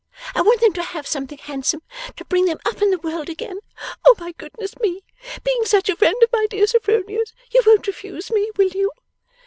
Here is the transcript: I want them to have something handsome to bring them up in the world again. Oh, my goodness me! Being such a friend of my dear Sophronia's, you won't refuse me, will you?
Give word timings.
I 0.33 0.41
want 0.41 0.61
them 0.61 0.73
to 0.73 0.81
have 0.81 1.05
something 1.05 1.37
handsome 1.37 1.83
to 2.15 2.25
bring 2.25 2.45
them 2.45 2.57
up 2.65 2.81
in 2.81 2.89
the 2.89 2.97
world 2.97 3.29
again. 3.29 3.59
Oh, 4.03 4.15
my 4.17 4.31
goodness 4.31 4.73
me! 4.79 5.03
Being 5.43 5.63
such 5.65 5.89
a 5.89 5.95
friend 5.95 6.15
of 6.23 6.31
my 6.33 6.47
dear 6.49 6.65
Sophronia's, 6.65 7.33
you 7.51 7.61
won't 7.67 7.85
refuse 7.85 8.31
me, 8.31 8.49
will 8.57 8.69
you? 8.69 8.91